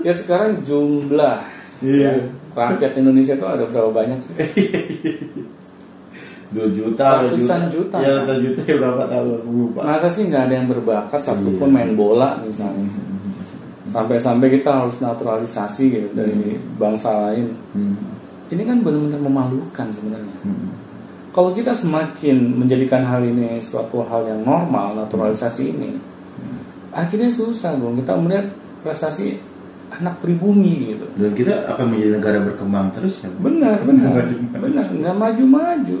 ya 0.00 0.12
sekarang 0.12 0.50
jumlah 0.62 1.36
Iya. 1.80 2.00
ya, 2.00 2.12
rakyat 2.54 2.92
Indonesia 2.96 3.34
itu 3.34 3.44
ada 3.44 3.64
berapa 3.64 3.90
banyak 3.90 4.18
sih? 4.20 4.34
Dua 6.52 6.68
juta, 6.70 7.24
Ratusan 7.24 7.72
juta. 7.72 7.96
Ya, 8.02 8.20
ratusan 8.20 8.38
juta 8.44 8.60
ya 8.66 8.76
berapa 8.80 9.02
tahun 9.08 9.28
aku 9.40 9.48
lupa. 9.50 9.80
Masa 9.86 10.08
sih 10.12 10.28
nggak 10.28 10.42
ada 10.50 10.54
yang 10.54 10.68
berbakat 10.68 11.20
satupun 11.24 11.68
Iya. 11.70 11.74
main 11.74 11.92
bola 11.96 12.36
misalnya. 12.44 12.88
Sampai-sampai 13.84 14.48
kita 14.48 14.70
harus 14.84 14.96
naturalisasi 15.00 15.84
gitu 15.92 16.08
dari 16.16 16.56
bangsa 16.80 17.12
lain. 17.28 17.52
Hmm. 17.76 17.96
Ini 18.48 18.62
kan 18.64 18.80
benar-benar 18.80 19.20
memalukan 19.20 19.86
sebenarnya. 19.92 20.36
Hmm. 20.44 20.72
Kalau 21.34 21.50
kita 21.50 21.74
semakin 21.74 22.54
menjadikan 22.54 23.02
hal 23.02 23.20
ini 23.26 23.58
suatu 23.58 24.06
hal 24.06 24.24
yang 24.24 24.40
normal, 24.46 24.94
naturalisasi 25.04 25.74
ini, 25.74 25.98
akhirnya 26.94 27.26
susah 27.28 27.74
dong 27.74 27.98
kita 27.98 28.14
melihat 28.14 28.46
prestasi 28.86 29.36
anak 29.90 30.22
pribumi 30.22 30.94
gitu. 30.94 31.06
Dan 31.18 31.34
kita 31.34 31.74
akan 31.74 31.90
menjadi 31.90 32.10
negara 32.22 32.38
berkembang 32.40 32.86
terus 32.94 33.20
ya. 33.26 33.30
Benar, 33.42 33.82
benar, 33.82 34.30
benar, 34.54 34.84
nggak 34.86 35.16
maju-maju. 35.18 35.98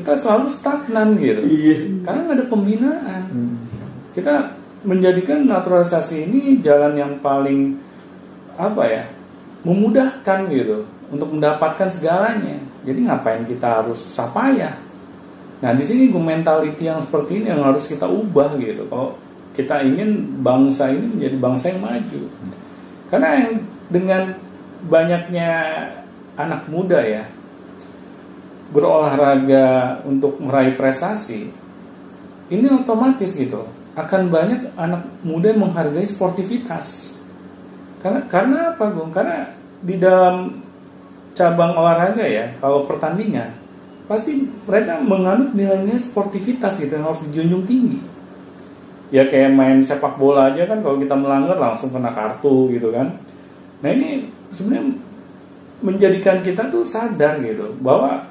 Kita 0.00 0.16
selalu 0.16 0.46
stagnan 0.48 1.20
gitu. 1.20 1.44
Iya. 1.44 1.76
Karena 2.02 2.20
nggak 2.24 2.36
ada 2.40 2.46
pembinaan. 2.48 3.22
Hmm. 3.28 3.54
Kita 4.16 4.56
menjadikan 4.80 5.44
naturalisasi 5.44 6.24
ini 6.24 6.40
jalan 6.64 6.96
yang 6.96 7.12
paling 7.20 7.76
apa 8.56 8.82
ya, 8.88 9.04
memudahkan 9.62 10.48
gitu 10.48 10.88
untuk 11.12 11.28
mendapatkan 11.36 11.92
segalanya. 11.92 12.56
Jadi 12.88 13.04
ngapain 13.04 13.44
kita 13.44 13.84
harus 13.84 14.00
susah 14.08 14.32
payah? 14.32 14.74
Nah 15.60 15.76
di 15.76 15.84
sini 15.84 16.08
gue 16.08 16.22
mentality 16.22 16.88
yang 16.88 16.96
seperti 16.96 17.44
ini 17.44 17.52
yang 17.52 17.60
harus 17.60 17.84
kita 17.84 18.08
ubah 18.08 18.56
gitu. 18.56 18.88
Kalau 18.88 19.20
kita 19.52 19.84
ingin 19.84 20.40
bangsa 20.40 20.88
ini 20.88 21.04
menjadi 21.04 21.36
bangsa 21.36 21.64
yang 21.76 21.80
maju. 21.84 22.20
Karena 23.12 23.28
yang 23.36 23.52
dengan 23.92 24.22
banyaknya 24.88 25.50
anak 26.40 26.64
muda 26.72 27.04
ya 27.04 27.28
berolahraga 28.70 30.00
untuk 30.06 30.38
meraih 30.38 30.78
prestasi, 30.78 31.50
ini 32.50 32.66
otomatis 32.70 33.34
gitu 33.34 33.66
akan 33.98 34.30
banyak 34.30 34.74
anak 34.78 35.02
muda 35.26 35.50
menghargai 35.54 36.06
sportivitas. 36.06 37.18
Karena 38.00 38.24
karena 38.30 38.56
apa, 38.74 38.88
Bung? 38.90 39.10
Karena 39.12 39.50
di 39.82 39.98
dalam 39.98 40.62
cabang 41.34 41.76
olahraga 41.76 42.24
ya, 42.24 42.54
kalau 42.62 42.86
pertandingan 42.86 43.60
pasti 44.10 44.42
mereka 44.66 44.98
menganut 44.98 45.54
nilai-nilai 45.54 46.02
sportivitas 46.02 46.82
gitu 46.82 46.98
yang 46.98 47.06
harus 47.06 47.22
dijunjung 47.30 47.62
tinggi. 47.62 48.00
Ya 49.10 49.26
kayak 49.26 49.54
main 49.54 49.82
sepak 49.82 50.18
bola 50.18 50.54
aja 50.54 50.66
kan 50.70 50.82
kalau 50.82 50.98
kita 50.98 51.14
melanggar 51.18 51.58
langsung 51.58 51.90
kena 51.90 52.10
kartu 52.14 52.70
gitu 52.74 52.90
kan. 52.90 53.18
Nah 53.82 53.90
ini 53.90 54.30
sebenarnya 54.50 54.98
menjadikan 55.82 56.42
kita 56.42 56.70
tuh 56.70 56.86
sadar 56.86 57.38
gitu 57.42 57.74
bahwa 57.78 58.29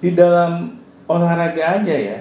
di 0.00 0.16
dalam 0.16 0.80
olahraga 1.06 1.80
aja 1.80 1.94
ya 1.94 2.18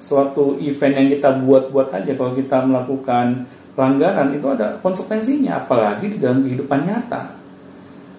suatu 0.00 0.56
event 0.58 0.96
yang 0.96 1.08
kita 1.12 1.30
buat-buat 1.44 1.92
aja 1.92 2.12
kalau 2.16 2.32
kita 2.32 2.64
melakukan 2.64 3.44
pelanggaran 3.76 4.34
itu 4.34 4.46
ada 4.50 4.80
konsekuensinya 4.82 5.64
apalagi 5.64 6.16
di 6.16 6.18
dalam 6.18 6.42
kehidupan 6.42 6.88
nyata. 6.88 7.36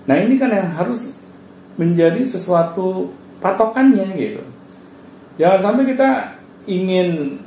Nah 0.08 0.15
ini 0.18 0.38
kan 0.38 0.53
yang 0.53 0.72
harus 0.74 1.13
menjadi 1.75 2.22
sesuatu 2.24 3.12
patokannya 3.41 4.08
gitu. 4.15 4.44
Jangan 5.41 5.60
sampai 5.60 5.84
kita 5.89 6.10
ingin 6.70 7.41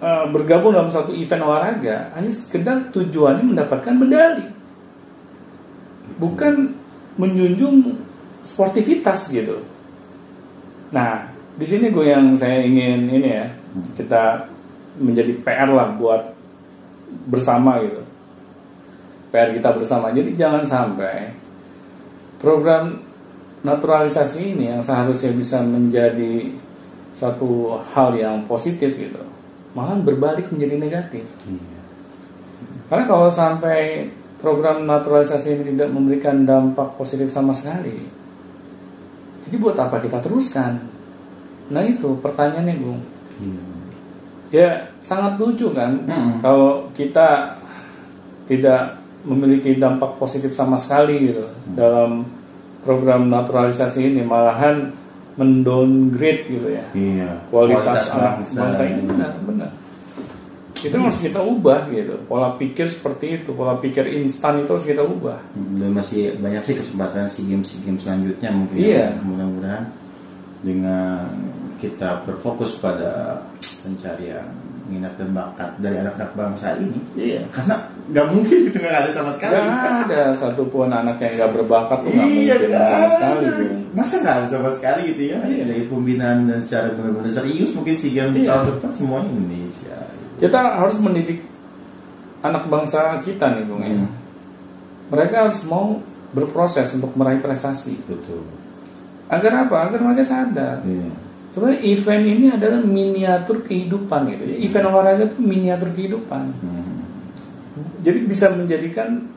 uh, 0.00 0.24
bergabung 0.32 0.72
dalam 0.72 0.88
satu 0.88 1.12
event 1.12 1.44
olahraga 1.44 2.10
hanya 2.16 2.32
sekedar 2.32 2.88
tujuannya 2.90 3.52
mendapatkan 3.52 3.94
medali, 3.96 4.48
bukan 6.16 6.72
menjunjung 7.20 8.00
sportivitas 8.40 9.28
gitu. 9.28 9.60
Nah 10.92 11.26
di 11.52 11.66
sini 11.68 11.92
gue 11.92 12.06
yang 12.08 12.32
saya 12.36 12.64
ingin 12.64 13.08
ini 13.08 13.28
ya 13.28 13.46
kita 13.96 14.48
menjadi 15.00 15.32
PR 15.40 15.68
lah 15.72 15.92
buat 15.96 16.32
bersama 17.28 17.80
gitu. 17.80 18.04
PR 19.32 19.52
kita 19.56 19.72
bersama. 19.72 20.12
Jadi 20.12 20.36
jangan 20.36 20.64
sampai 20.64 21.32
program 22.36 23.00
naturalisasi 23.64 24.58
ini 24.58 24.74
yang 24.76 24.82
seharusnya 24.84 25.32
bisa 25.32 25.64
menjadi 25.64 26.52
satu 27.16 27.78
hal 27.92 28.16
yang 28.16 28.44
positif 28.48 28.96
gitu 28.96 29.22
malah 29.72 29.96
berbalik 30.00 30.52
menjadi 30.52 30.76
negatif. 30.76 31.24
Iya. 31.48 31.80
karena 32.92 33.04
kalau 33.08 33.28
sampai 33.32 34.04
program 34.36 34.84
naturalisasi 34.84 35.56
ini 35.56 35.64
tidak 35.72 35.88
memberikan 35.96 36.44
dampak 36.44 36.92
positif 37.00 37.32
sama 37.32 37.56
sekali 37.56 38.04
jadi 39.44 39.56
buat 39.58 39.76
apa 39.76 39.98
kita 39.98 40.18
teruskan 40.20 40.78
Nah 41.72 41.80
itu 41.80 42.20
pertanyaannya 42.20 42.74
Bung. 42.76 43.00
Iya. 43.40 43.62
Ya 44.52 44.68
sangat 45.00 45.40
lucu 45.40 45.72
kan 45.72 46.04
Mm-mm. 46.04 46.44
kalau 46.44 46.92
kita 46.92 47.56
tidak 48.44 49.00
memiliki 49.24 49.80
dampak 49.80 50.20
positif 50.20 50.52
sama 50.52 50.76
sekali 50.76 51.32
gitu 51.32 51.46
dalam 51.72 52.28
program 52.84 53.32
naturalisasi 53.32 54.12
ini 54.12 54.20
malahan 54.20 54.92
mendowngrade 55.40 56.44
gitu 56.44 56.68
ya 56.68 56.84
Iya. 56.92 57.30
kualitas, 57.48 58.12
anak 58.12 58.44
bangsa. 58.44 58.58
bangsa 58.60 58.82
ini 58.84 59.02
benar 59.08 59.32
benar 59.40 59.70
itu 60.82 60.96
harus 60.96 61.18
kita 61.18 61.38
ubah 61.38 61.86
gitu 61.88 62.14
pola 62.24 62.54
pikir 62.54 62.86
seperti 62.86 63.38
itu 63.38 63.50
pola 63.50 63.76
pikir 63.76 64.04
instan 64.12 64.60
itu 64.60 64.70
harus 64.70 64.84
kita 64.84 65.02
ubah 65.02 65.38
Dan 65.54 65.90
masih 65.92 66.34
banyak 66.36 66.62
sih 66.62 66.74
kesempatan 66.74 67.24
si 67.24 67.44
game 67.44 67.62
si 67.62 67.78
game 67.80 67.96
selanjutnya 67.96 68.50
mungkin. 68.50 68.76
Iya. 68.76 69.14
ya. 69.14 69.22
Mudah-mudahan 69.22 69.84
dengan 70.60 71.26
kita 71.76 72.22
berfokus 72.22 72.78
pada 72.78 73.42
pencarian 73.82 74.46
minat 74.82 75.14
dan 75.14 75.30
bakat 75.30 75.70
dari 75.78 75.94
anak-anak 75.96 76.34
bangsa 76.34 76.74
ini 76.76 76.98
Iya. 77.14 77.46
karena 77.50 77.74
nggak 78.10 78.26
mungkin 78.28 78.56
gitu 78.66 78.76
nggak 78.76 78.98
ada 78.98 79.10
sama 79.10 79.30
sekali 79.32 79.54
Gak 79.54 79.94
ada 80.04 80.22
satupun 80.34 80.90
anak 80.90 81.16
yang 81.18 81.32
gak 81.38 81.52
berbakat 81.52 81.98
tuh 82.02 82.10
gak 82.10 82.26
iya 82.28 82.54
mungkin 82.58 82.68
nggak 82.68 82.86
sama 82.86 83.06
sekali. 83.08 83.46
masa 83.90 84.14
nggak 84.20 84.36
ada 84.36 84.46
sama 84.48 84.70
sekali 84.74 85.02
gitu 85.14 85.22
ya 85.32 85.38
Iya. 85.40 85.64
dari 85.64 85.82
pembinaan 85.86 86.38
dan 86.44 86.58
secara 86.60 86.86
benar-benar 86.92 87.30
serius 87.32 87.70
mungkin 87.72 87.94
sih 87.94 88.10
yang 88.10 88.30
Iya. 88.34 88.46
tahun 88.52 88.64
depan 88.76 88.90
semuanya 88.92 89.30
Indonesia 89.32 89.98
Kita 90.42 90.82
harus 90.82 90.98
mendidik 90.98 91.38
anak 92.42 92.66
bangsa 92.66 93.22
kita 93.22 93.54
nih 93.54 93.62
Bung 93.62 93.86
ya. 93.86 93.94
Hmm. 93.94 94.10
Mereka 95.14 95.46
harus 95.46 95.62
mau 95.70 96.02
berproses 96.34 96.90
untuk 96.98 97.14
meraih 97.14 97.38
prestasi. 97.38 98.02
betul 98.02 98.42
Agar 99.30 99.68
apa? 99.68 99.86
Agar 99.86 100.02
mereka 100.02 100.26
sadar. 100.26 100.82
iya. 100.82 101.08
Sebenarnya 101.52 101.80
event 101.84 102.24
ini 102.24 102.46
adalah 102.48 102.80
miniatur 102.80 103.60
kehidupan 103.62 104.34
gitu 104.34 104.44
ya. 104.50 104.56
Event 104.66 104.86
olahraga 104.88 105.24
itu 105.30 105.38
miniatur 105.38 105.92
kehidupan. 105.94 106.44
Hmm. 106.58 107.06
Jadi 108.02 108.18
bisa 108.26 108.50
menjadikan 108.50 109.30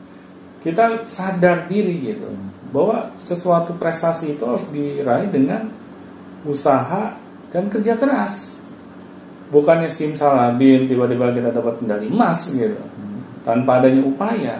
kita 0.64 1.06
sadar 1.06 1.70
diri 1.70 2.02
gitu 2.02 2.26
bahwa 2.74 3.14
sesuatu 3.22 3.78
prestasi 3.78 4.34
itu 4.34 4.42
harus 4.42 4.66
diraih 4.74 5.30
dengan 5.30 5.70
usaha 6.42 7.14
dan 7.54 7.70
kerja 7.70 7.94
keras. 7.94 8.55
Bukannya 9.46 9.86
simsalabim 9.86 10.90
tiba-tiba 10.90 11.30
kita 11.30 11.54
dapat 11.54 11.78
medali 11.78 12.10
emas 12.10 12.50
gitu 12.50 12.74
tanpa 13.46 13.78
adanya 13.78 14.02
upaya. 14.02 14.58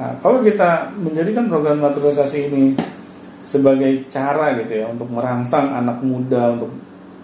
Nah, 0.00 0.16
kalau 0.24 0.40
kita 0.40 0.88
menjadikan 0.96 1.52
program 1.52 1.84
naturalisasi 1.84 2.48
ini 2.48 2.64
sebagai 3.44 4.08
cara 4.08 4.56
gitu 4.56 4.72
ya 4.84 4.86
untuk 4.88 5.08
merangsang 5.12 5.68
anak 5.72 6.00
muda 6.00 6.56
untuk 6.56 6.72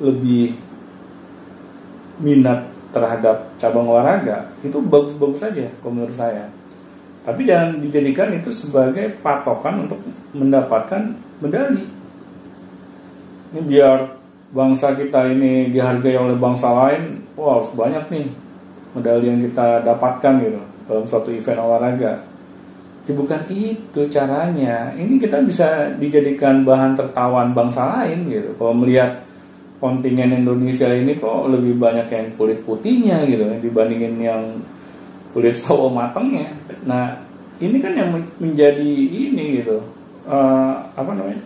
lebih 0.00 0.52
minat 2.20 2.68
terhadap 2.92 3.52
cabang 3.60 3.88
olahraga 3.88 4.48
itu 4.64 4.80
bagus-bagus 4.80 5.40
saja 5.44 5.68
kalau 5.80 6.00
menurut 6.00 6.16
saya. 6.16 6.48
Tapi 7.24 7.42
jangan 7.42 7.82
dijadikan 7.82 8.30
itu 8.32 8.54
sebagai 8.54 9.18
patokan 9.20 9.88
untuk 9.88 9.98
mendapatkan 10.32 11.16
medali. 11.42 11.84
Ini 13.52 13.60
biar 13.66 14.15
bangsa 14.54 14.94
kita 14.94 15.26
ini 15.30 15.70
dihargai 15.74 16.14
oleh 16.14 16.36
bangsa 16.38 16.70
lain, 16.70 17.22
wah 17.34 17.58
harus 17.58 17.70
banyak 17.74 18.04
nih 18.12 18.26
medali 18.94 19.26
yang 19.28 19.40
kita 19.42 19.82
dapatkan 19.82 20.34
gitu 20.40 20.60
dalam 20.86 21.04
suatu 21.04 21.30
event 21.34 21.60
olahraga. 21.60 22.12
Ya 23.06 23.12
bukan 23.14 23.40
itu 23.46 24.00
caranya. 24.10 24.90
Ini 24.98 25.14
kita 25.22 25.38
bisa 25.46 25.94
dijadikan 25.94 26.66
bahan 26.66 26.98
tertawan 26.98 27.54
bangsa 27.54 28.02
lain 28.02 28.26
gitu. 28.26 28.50
Kalau 28.58 28.74
melihat 28.74 29.22
kontingen 29.78 30.42
Indonesia 30.42 30.90
ini 30.90 31.14
kok 31.14 31.46
lebih 31.46 31.78
banyak 31.78 32.08
yang 32.10 32.26
kulit 32.34 32.66
putihnya 32.66 33.22
gitu 33.28 33.46
ya, 33.46 33.56
dibandingin 33.62 34.14
yang 34.18 34.42
kulit 35.30 35.54
sawo 35.62 35.86
matangnya. 35.86 36.50
Nah 36.82 37.14
ini 37.62 37.78
kan 37.78 37.94
yang 37.94 38.10
men- 38.10 38.34
menjadi 38.42 38.90
ini 39.06 39.62
gitu 39.62 39.78
eh, 40.26 40.74
apa 40.92 41.10
namanya 41.14 41.40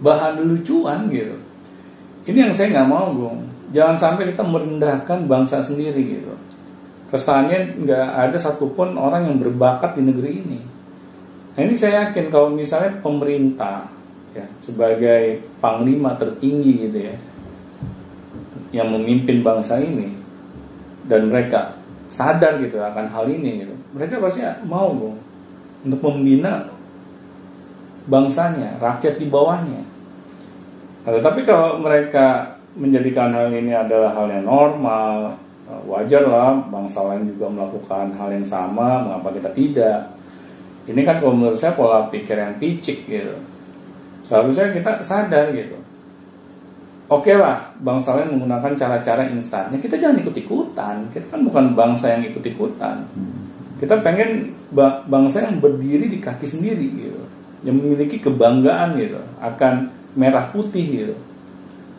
bahan 0.00 0.40
lucuan 0.40 1.08
gitu. 1.12 1.36
Ini 2.26 2.38
yang 2.50 2.52
saya 2.52 2.74
nggak 2.74 2.90
mau 2.90 3.14
Bung. 3.14 3.46
Jangan 3.70 3.94
sampai 3.94 4.34
kita 4.34 4.42
merendahkan 4.42 5.30
bangsa 5.30 5.62
sendiri 5.62 6.18
gitu. 6.18 6.34
Kesannya 7.10 7.86
nggak 7.86 8.06
ada 8.28 8.36
satupun 8.38 8.98
orang 8.98 9.30
yang 9.30 9.36
berbakat 9.38 9.94
di 9.94 10.02
negeri 10.02 10.30
ini. 10.42 10.60
Nah 11.54 11.60
ini 11.62 11.74
saya 11.78 12.10
yakin 12.10 12.28
kalau 12.28 12.50
misalnya 12.50 12.98
pemerintah 12.98 13.88
ya 14.36 14.44
sebagai 14.60 15.40
panglima 15.64 16.12
tertinggi 16.20 16.90
gitu 16.90 16.98
ya 17.08 17.16
yang 18.76 18.92
memimpin 18.92 19.40
bangsa 19.40 19.80
ini 19.80 20.12
dan 21.08 21.32
mereka 21.32 21.80
sadar 22.12 22.60
gitu 22.60 22.76
akan 22.76 23.08
hal 23.08 23.24
ini 23.32 23.64
gitu 23.64 23.74
mereka 23.96 24.20
pasti 24.20 24.44
mau 24.68 24.92
Bung, 24.92 25.16
untuk 25.88 26.04
membina 26.04 26.68
bangsanya 28.04 28.76
rakyat 28.76 29.16
di 29.16 29.26
bawahnya 29.32 29.80
Nah, 31.06 31.14
tetapi 31.14 31.46
kalau 31.46 31.78
mereka 31.78 32.58
menjadikan 32.74 33.30
hal 33.30 33.54
ini 33.54 33.70
adalah 33.70 34.10
hal 34.10 34.26
yang 34.26 34.42
normal 34.42 35.38
eh, 35.70 35.82
wajar 35.86 36.26
lah 36.26 36.58
bangsa 36.66 36.98
lain 37.06 37.30
juga 37.30 37.46
melakukan 37.46 38.10
hal 38.18 38.28
yang 38.34 38.42
sama 38.42 39.06
mengapa 39.06 39.30
kita 39.38 39.50
tidak? 39.54 40.00
Ini 40.90 41.00
kan 41.06 41.22
kalau 41.22 41.38
menurut 41.38 41.58
saya 41.58 41.78
pola 41.78 42.10
pikir 42.10 42.34
yang 42.34 42.58
picik 42.58 43.06
gitu. 43.06 43.38
Seharusnya 44.26 44.74
kita 44.74 44.98
sadar 45.06 45.54
gitu. 45.54 45.78
Oke 47.06 47.38
lah 47.38 47.70
bangsa 47.78 48.18
lain 48.18 48.34
menggunakan 48.34 48.74
cara-cara 48.74 49.30
instan 49.30 49.70
ya 49.70 49.78
kita 49.78 49.94
jangan 49.94 50.26
ikut-ikutan. 50.26 51.06
Kita 51.14 51.26
kan 51.30 51.40
bukan 51.46 51.64
bangsa 51.78 52.18
yang 52.18 52.26
ikut-ikutan. 52.34 53.06
Kita 53.78 54.02
pengen 54.02 54.50
ba- 54.74 55.06
bangsa 55.06 55.46
yang 55.46 55.62
berdiri 55.62 56.10
di 56.10 56.18
kaki 56.18 56.42
sendiri 56.42 56.86
gitu. 56.98 57.22
Yang 57.62 57.76
memiliki 57.78 58.16
kebanggaan 58.18 58.98
gitu. 58.98 59.22
Akan 59.38 59.95
merah 60.16 60.48
putih 60.50 60.86
gitu. 61.04 61.14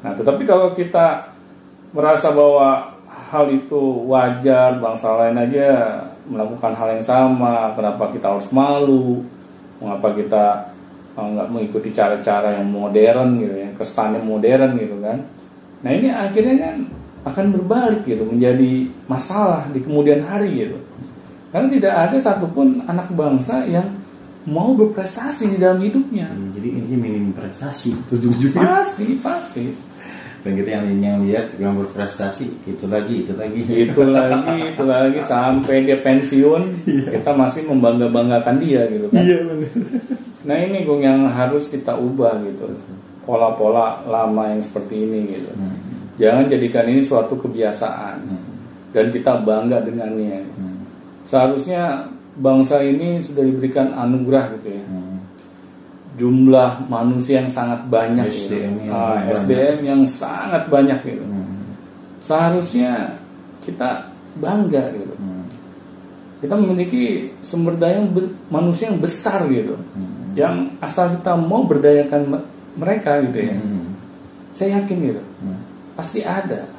Nah 0.01 0.17
tetapi 0.17 0.43
kalau 0.43 0.73
kita 0.73 1.31
merasa 1.93 2.33
bahwa 2.33 2.97
hal 3.31 3.45
itu 3.53 3.79
wajar 4.09 4.81
bangsa 4.81 5.15
lain 5.15 5.37
aja 5.37 5.69
melakukan 6.27 6.75
hal 6.75 6.99
yang 6.99 7.05
sama 7.05 7.71
kenapa 7.77 8.11
kita 8.11 8.35
harus 8.35 8.51
malu 8.51 9.23
mengapa 9.79 10.11
kita 10.11 10.45
uh, 11.15 11.27
nggak 11.27 11.47
mengikuti 11.47 11.89
cara-cara 11.93 12.59
yang 12.59 12.67
modern 12.67 13.39
gitu 13.39 13.55
yang 13.55 13.73
kesannya 13.77 14.21
modern 14.21 14.75
gitu 14.75 14.97
kan. 14.99 15.17
Nah 15.85 15.91
ini 15.93 16.09
akhirnya 16.09 16.55
kan 16.57 16.75
akan 17.27 17.45
berbalik 17.53 18.01
gitu 18.07 18.23
menjadi 18.23 18.87
masalah 19.05 19.69
di 19.69 19.79
kemudian 19.83 20.25
hari 20.25 20.67
gitu. 20.67 20.77
Karena 21.51 21.67
tidak 21.71 21.93
ada 21.95 22.17
satupun 22.19 22.83
anak 22.85 23.07
bangsa 23.15 23.63
yang 23.67 23.87
mau 24.47 24.71
berprestasi 24.73 25.53
di 25.53 25.57
dalam 25.59 25.83
hidupnya. 25.83 26.31
Hmm, 26.31 26.55
jadi 26.55 26.67
intinya 26.79 26.97
minim 27.03 27.35
prestasi 27.35 27.91
ujung-ujungnya 28.07 28.63
pasti 28.79 29.05
pasti. 29.19 29.65
Dan 30.37 30.55
kita 30.55 30.69
yang 30.79 30.85
yang 31.03 31.19
lihat 31.27 31.59
yang 31.59 31.75
berprestasi 31.75 32.47
itu 32.63 32.87
lagi 32.87 33.27
itu 33.27 33.35
lagi. 33.35 33.59
Itu 33.67 34.07
lagi 34.07 34.71
itu 34.71 34.83
lagi 34.87 35.19
sampai 35.19 35.83
dia 35.83 35.99
pensiun 35.99 36.87
kita 36.87 37.35
masih 37.35 37.67
membangga 37.67 38.07
banggakan 38.07 38.55
dia 38.55 38.87
gitu 38.87 39.11
kan. 39.11 39.19
Iya 39.19 39.37
benar 39.43 39.71
nah 40.47 40.55
ini 40.55 40.87
Gung 40.87 41.03
yang 41.03 41.27
harus 41.27 41.67
kita 41.67 41.99
ubah 41.99 42.39
gitu. 42.47 42.71
Pola-pola 43.27 44.07
lama 44.07 44.47
yang 44.47 44.63
seperti 44.63 45.03
ini 45.03 45.35
gitu. 45.35 45.51
Hmm. 45.51 45.75
jangan 46.15 46.47
jadikan 46.47 46.87
ini 46.87 47.03
suatu 47.03 47.35
kebiasaan. 47.35 48.23
Dan 48.95 49.11
kita 49.11 49.43
bangga 49.43 49.83
dengannya. 49.83 50.47
Hmm. 50.55 50.79
seharusnya 51.27 52.07
bangsa 52.37 52.79
ini 52.79 53.17
sudah 53.17 53.41
diberikan 53.41 53.91
anugerah 53.91 54.45
gitu 54.55 54.69
ya 54.71 54.83
Hmm. 54.83 55.17
jumlah 56.15 56.85
manusia 56.87 57.39
yang 57.39 57.51
sangat 57.51 57.85
banyak 57.85 58.25
SDM 58.25 58.73
gitu. 58.75 58.83
yang 58.83 58.91
Ah, 58.91 59.05
sangat 59.13 59.33
SDM 59.35 59.57
banyak. 59.57 59.85
yang 59.85 60.01
sangat 60.03 60.63
banyak 60.67 60.99
gitu 61.03 61.23
Hmm. 61.23 61.45
seharusnya 62.19 62.91
kita 63.59 63.89
bangga 64.35 64.83
gitu 64.91 65.13
Hmm. 65.15 65.43
kita 66.37 66.53
memiliki 66.55 67.03
sumber 67.41 67.73
daya 67.75 67.97
yang 67.99 68.09
manusia 68.47 68.89
yang 68.89 68.97
besar 68.97 69.45
gitu 69.47 69.73
Hmm. 69.73 70.33
yang 70.33 70.55
asal 70.79 71.09
kita 71.11 71.33
mau 71.33 71.61
berdayakan 71.63 72.21
me- 72.27 72.47
mereka 72.75 73.21
gitu 73.21 73.39
ya 73.43 73.55
Hmm. 73.55 73.93
saya 74.53 74.77
yakin 74.77 74.97
gitu 75.03 75.21
Hmm. 75.41 75.57
pasti 75.93 76.21
ada 76.21 76.69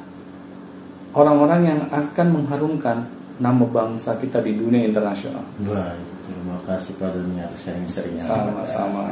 orang-orang 1.11 1.61
yang 1.65 1.79
akan 1.89 2.27
mengharumkan 2.33 2.97
nama 3.39 3.63
bangsa 3.63 4.19
kita 4.19 4.43
di 4.43 4.59
dunia 4.59 4.83
internasional. 4.83 5.41
Baik, 5.63 6.03
terima 6.27 6.59
kasih 6.67 6.91
Pak 6.99 7.09
Doni 7.15 7.39
atas 7.39 7.59
sharing-sharingnya. 7.65 8.23
Sama-sama. 8.23 9.07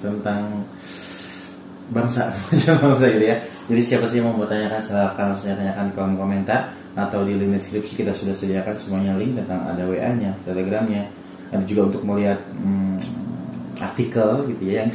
tentang 0.00 0.64
bangsa 1.92 2.32
bangsa 2.82 3.04
gitu 3.12 3.26
ya. 3.28 3.36
Jadi 3.68 3.80
siapa 3.84 4.08
sih 4.08 4.18
yang 4.18 4.32
mau 4.32 4.40
bertanyakan 4.40 4.80
silahkan 4.80 5.24
langsung 5.30 5.52
tanyakan 5.52 5.84
di 5.86 5.92
kolom 5.92 6.16
komentar. 6.16 6.60
Atau 6.90 7.22
di 7.22 7.38
link 7.38 7.54
deskripsi 7.54 8.02
kita 8.02 8.10
sudah 8.10 8.34
sediakan 8.34 8.74
semuanya 8.74 9.14
link 9.14 9.38
tentang 9.38 9.62
ada 9.62 9.86
WA-nya, 9.86 10.34
Telegramnya, 10.42 11.06
dan 11.54 11.62
juga 11.62 11.86
untuk 11.86 12.02
melihat 12.02 12.42
hmm, 12.50 12.98
artikel 13.78 14.50
gitu 14.50 14.62
ya 14.66 14.82
yang 14.82 14.90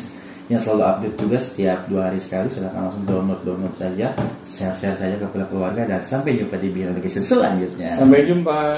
yang 0.46 0.62
selalu 0.62 0.84
update 0.86 1.18
juga 1.18 1.38
setiap 1.42 1.80
dua 1.90 2.02
hari 2.12 2.22
sekali 2.22 2.48
silahkan 2.54 2.86
langsung 2.86 3.06
download 3.10 3.42
download 3.42 3.74
saja. 3.74 4.14
Share 4.46 4.76
share 4.78 4.98
saja 4.98 5.16
ke 5.18 5.26
keluarga 5.50 5.90
dan 5.90 6.06
sampai 6.06 6.38
jumpa 6.38 6.62
di 6.62 6.70
video 6.70 6.94
selanjutnya. 7.02 7.98
Sampai 7.98 8.30
jumpa. 8.30 8.78